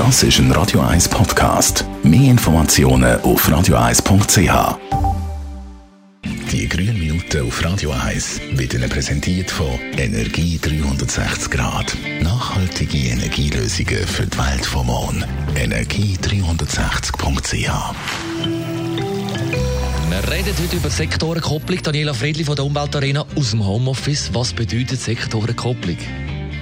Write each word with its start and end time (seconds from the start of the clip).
Das 0.00 0.22
ist 0.22 0.38
ein 0.38 0.50
Radio 0.52 0.80
1 0.80 1.10
Podcast. 1.10 1.84
Mehr 2.02 2.30
Informationen 2.30 3.20
auf 3.20 3.46
radio1.ch. 3.46 4.78
Die 6.50 6.66
grünen 6.70 6.98
Minuten 6.98 7.46
auf 7.46 7.62
Radio 7.62 7.90
1 7.90 8.40
wird 8.52 8.72
Ihnen 8.72 8.88
präsentiert 8.88 9.50
von 9.50 9.78
Energie 9.98 10.58
360 10.58 11.50
Grad. 11.50 11.94
Nachhaltige 12.22 13.10
Energielösungen 13.10 14.06
für 14.06 14.26
die 14.26 14.38
Welt 14.38 14.64
vom 14.64 14.86
morgen. 14.86 15.22
Energie360.ch 15.54 17.94
wir 20.10 20.32
reden 20.32 20.54
heute 20.60 20.76
über 20.76 20.90
Sektorenkopplung. 20.90 21.82
Daniela 21.82 22.14
Friedli 22.14 22.44
von 22.44 22.56
der 22.56 22.64
Umweltarena 22.64 23.26
aus 23.36 23.50
dem 23.50 23.64
Homeoffice. 23.64 24.30
Was 24.32 24.54
bedeutet 24.54 25.00
Sektorenkopplung? 25.00 25.98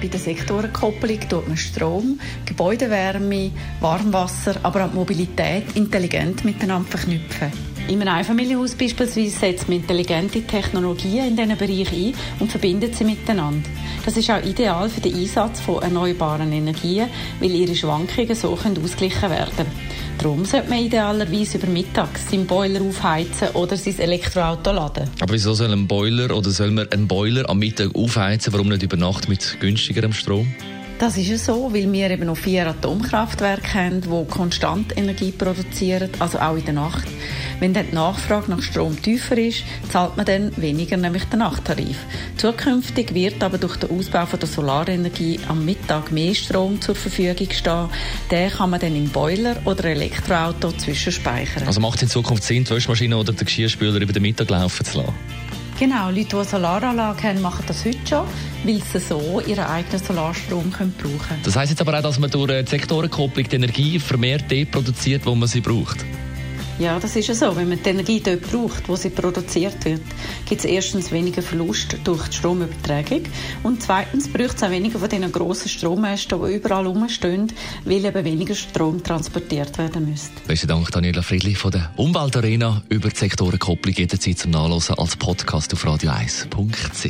Bei 0.01 0.07
der 0.07 0.19
Sektorenkopplung 0.19 1.19
tut 1.27 1.47
man 1.47 1.57
Strom, 1.57 2.19
Gebäudewärme, 2.45 3.51
Warmwasser, 3.81 4.55
aber 4.63 4.85
auch 4.85 4.93
Mobilität 4.93 5.75
intelligent 5.75 6.45
miteinander 6.45 6.89
verknüpfen. 6.89 7.68
In 7.87 8.01
einem 8.01 8.15
Einfamilienhaus 8.15 8.75
beispielsweise 8.75 9.29
setzt 9.29 9.67
man 9.67 9.77
intelligente 9.77 10.41
Technologien 10.43 11.29
in 11.29 11.35
diesen 11.35 11.57
Bereich 11.57 11.91
ein 11.91 12.13
und 12.39 12.51
verbindet 12.51 12.95
sie 12.95 13.03
miteinander. 13.03 13.67
Das 14.05 14.15
ist 14.15 14.29
auch 14.29 14.43
ideal 14.43 14.89
für 14.89 15.01
den 15.01 15.15
Einsatz 15.15 15.59
von 15.59 15.81
erneuerbaren 15.81 16.51
Energien, 16.51 17.07
weil 17.39 17.51
ihre 17.51 17.75
Schwankungen 17.75 18.35
so 18.35 18.51
ausgeglichen 18.51 19.29
werden 19.29 19.55
können. 19.55 19.71
Darum 20.19 20.43
sollte 20.43 20.69
man 20.69 20.79
idealerweise 20.79 21.57
über 21.57 21.67
Mittag 21.67 22.09
seinen 22.17 22.45
Boiler 22.45 22.81
aufheizen 22.81 23.49
oder 23.53 23.77
sein 23.77 23.99
Elektroauto 23.99 24.71
laden. 24.71 25.09
Aber 25.21 25.33
wieso 25.33 25.53
soll 25.53 25.71
ein 25.71 25.87
Boiler 25.87 26.35
oder 26.35 26.49
soll 26.49 26.71
man 26.71 26.91
einen 26.91 27.07
Boiler 27.07 27.49
am 27.49 27.59
Mittag 27.59 27.95
aufheizen? 27.95 28.51
Warum 28.51 28.67
nicht 28.67 28.83
über 28.83 28.97
Nacht 28.97 29.29
mit 29.29 29.57
günstigerem 29.61 30.11
Strom? 30.11 30.53
Das 30.99 31.15
ist 31.15 31.29
ja 31.29 31.37
so, 31.37 31.73
weil 31.73 31.89
wir 31.93 32.11
eben 32.11 32.25
noch 32.25 32.35
vier 32.35 32.67
Atomkraftwerke 32.67 33.73
haben, 33.73 34.01
die 34.01 34.25
konstant 34.29 34.97
Energie 34.97 35.31
produzieren, 35.31 36.09
also 36.19 36.39
auch 36.39 36.57
in 36.57 36.65
der 36.65 36.73
Nacht. 36.73 37.07
Wenn 37.59 37.73
dann 37.73 37.87
die 37.89 37.95
Nachfrage 37.95 38.49
nach 38.49 38.61
Strom 38.61 39.01
tiefer 39.01 39.37
ist, 39.37 39.63
zahlt 39.91 40.15
man 40.15 40.25
dann 40.25 40.55
weniger, 40.57 40.97
nämlich 40.97 41.25
den 41.25 41.39
Nachttarif. 41.39 41.97
Zukünftig 42.37 43.13
wird 43.13 43.43
aber 43.43 43.57
durch 43.57 43.75
den 43.77 43.91
Ausbau 43.91 44.25
von 44.25 44.39
der 44.39 44.47
Solarenergie 44.47 45.39
am 45.47 45.65
Mittag 45.65 46.11
mehr 46.11 46.33
Strom 46.33 46.81
zur 46.81 46.95
Verfügung 46.95 47.49
stehen. 47.51 47.89
Den 48.31 48.49
kann 48.49 48.69
man 48.69 48.79
dann 48.79 48.95
im 48.95 49.09
Boiler 49.09 49.57
oder 49.65 49.85
Elektroauto 49.85 50.71
zwischenspeichern. 50.71 51.67
Also 51.67 51.81
macht 51.81 51.97
es 51.97 52.03
in 52.03 52.09
Zukunft 52.09 52.43
Sinn, 52.43 52.63
die 52.63 52.71
Waschmaschine 52.71 53.17
oder 53.17 53.33
den 53.33 53.45
Geschirrspüler 53.45 53.99
über 53.99 54.13
den 54.13 54.21
Mittag 54.21 54.49
laufen 54.49 54.85
zu 54.85 54.99
lassen? 54.99 55.13
Genau, 55.79 56.09
Leute, 56.09 56.25
die 56.25 56.35
eine 56.35 56.43
Solaranlage 56.43 57.23
haben, 57.23 57.41
machen 57.41 57.63
das 57.65 57.85
heute 57.85 57.99
schon, 58.05 58.25
weil 58.65 58.81
sie 58.81 58.99
so 58.99 59.41
ihren 59.47 59.63
eigenen 59.63 60.03
Solarstrom 60.03 60.73
können 60.73 60.93
brauchen 60.97 61.19
können. 61.19 61.41
Das 61.43 61.55
heisst 61.55 61.69
jetzt 61.69 61.79
aber 61.79 61.97
auch, 61.97 62.03
dass 62.03 62.19
man 62.19 62.29
durch 62.29 62.65
die 62.65 62.69
Sektorenkopplung 62.69 63.47
die 63.47 63.55
Energie 63.55 63.97
vermehrt 63.97 64.45
dort 64.49 64.71
produziert, 64.71 65.25
wo 65.25 65.35
man 65.35 65.47
sie 65.47 65.61
braucht? 65.61 66.03
Ja, 66.79 66.97
das 66.97 67.13
ist 67.17 67.27
ja 67.27 67.35
so. 67.35 67.57
Wenn 67.57 67.67
man 67.67 67.83
die 67.83 67.89
Energie 67.89 68.21
dort 68.21 68.41
braucht, 68.41 68.87
wo 68.87 68.95
sie 68.95 69.09
produziert 69.09 69.83
wird, 69.83 70.01
gibt 70.45 70.61
es 70.61 70.65
erstens 70.65 71.11
weniger 71.11 71.41
Verlust 71.41 71.97
durch 72.05 72.29
die 72.29 72.37
Stromübertragung 72.37 73.23
und 73.63 73.83
zweitens 73.83 74.29
braucht 74.29 74.55
es 74.55 74.63
auch 74.63 74.71
weniger 74.71 74.97
von 74.97 75.09
diesen 75.09 75.29
grossen 75.29 75.67
Strommasten, 75.67 76.41
die 76.41 76.55
überall 76.55 76.87
rumstehen, 76.87 77.51
weil 77.83 78.05
eben 78.05 78.23
weniger 78.23 78.55
Strom 78.55 79.03
transportiert 79.03 79.77
werden 79.77 80.09
müsste. 80.09 80.31
Besten 80.47 80.67
Dank, 80.67 80.89
Daniela 80.91 81.21
Friedli 81.21 81.53
von 81.53 81.71
der 81.71 81.91
Umweltarena 81.97 82.81
über 82.87 83.09
die 83.09 83.17
Sektorenkopplung 83.17 83.93
jederzeit 83.95 84.39
zum 84.39 84.51
Nachlesen 84.51 84.95
als 84.95 85.17
Podcast 85.17 85.73
auf 85.73 85.85
radio1.ch. 85.85 87.09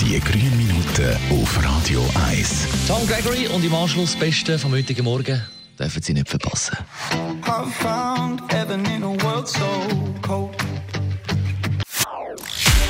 Die 0.00 0.18
grünen 0.20 0.56
Minuten 0.56 1.16
auf 1.30 1.64
Radio 1.64 2.04
1. 2.28 2.66
Tom 2.88 3.06
Gregory 3.06 3.46
und 3.46 3.64
im 3.64 3.74
Anschluss 3.74 4.12
das 4.12 4.20
Beste 4.20 4.58
vom 4.58 4.72
heutigen 4.72 5.04
Morgen 5.04 5.40
dürfen 5.78 6.02
Sie 6.02 6.14
nicht 6.14 6.28
verpassen. 6.28 6.76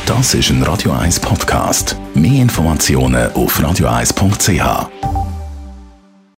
Das 0.06 0.34
ist 0.34 0.50
ein 0.50 0.62
Radio 0.62 0.92
1 0.92 1.20
Podcast. 1.20 1.96
Mehr 2.14 2.42
Informationen 2.42 3.30
auf 3.32 3.60
radio1.ch. 3.60 5.27